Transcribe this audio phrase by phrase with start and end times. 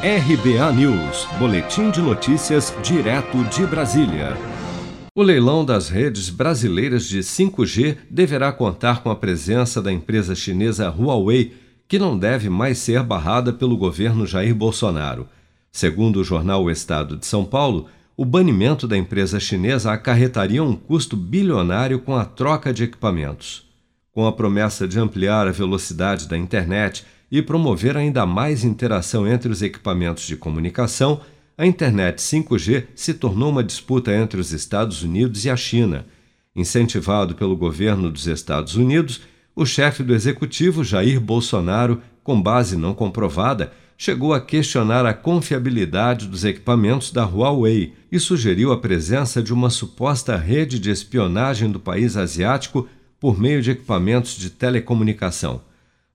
[0.00, 4.36] RBA News, Boletim de Notícias, direto de Brasília.
[5.12, 10.88] O leilão das redes brasileiras de 5G deverá contar com a presença da empresa chinesa
[10.88, 11.52] Huawei,
[11.88, 15.26] que não deve mais ser barrada pelo governo Jair Bolsonaro.
[15.72, 20.76] Segundo o jornal O Estado de São Paulo, o banimento da empresa chinesa acarretaria um
[20.76, 23.68] custo bilionário com a troca de equipamentos.
[24.12, 29.50] Com a promessa de ampliar a velocidade da internet e promover ainda mais interação entre
[29.50, 31.20] os equipamentos de comunicação,
[31.56, 36.06] a internet 5G se tornou uma disputa entre os Estados Unidos e a China.
[36.54, 39.20] Incentivado pelo governo dos Estados Unidos,
[39.54, 46.28] o chefe do executivo, Jair Bolsonaro, com base não comprovada, chegou a questionar a confiabilidade
[46.28, 51.80] dos equipamentos da Huawei e sugeriu a presença de uma suposta rede de espionagem do
[51.80, 52.88] país asiático
[53.18, 55.60] por meio de equipamentos de telecomunicação.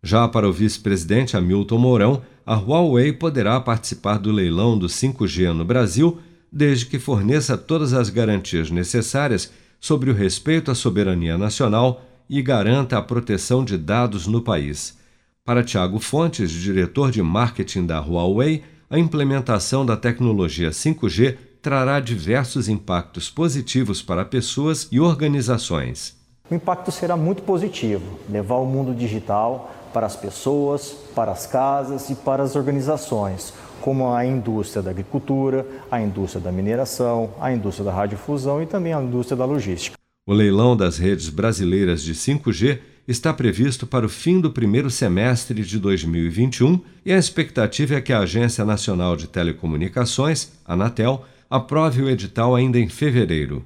[0.05, 5.63] Já para o vice-presidente Hamilton Mourão, a Huawei poderá participar do leilão do 5G no
[5.63, 6.20] Brasil,
[6.52, 12.98] desde que forneça todas as garantias necessárias sobre o respeito à soberania nacional e garanta
[12.98, 14.98] a proteção de dados no país.
[15.45, 22.67] Para Tiago Fontes, diretor de marketing da Huawei, a implementação da tecnologia 5G trará diversos
[22.67, 26.21] impactos positivos para pessoas e organizações.
[26.51, 32.10] O impacto será muito positivo, levar o mundo digital para as pessoas, para as casas
[32.10, 37.85] e para as organizações, como a indústria da agricultura, a indústria da mineração, a indústria
[37.85, 39.96] da radiodifusão e também a indústria da logística.
[40.26, 45.62] O leilão das redes brasileiras de 5G está previsto para o fim do primeiro semestre
[45.63, 52.10] de 2021 e a expectativa é que a Agência Nacional de Telecomunicações, Anatel, aprove o
[52.10, 53.66] edital ainda em fevereiro.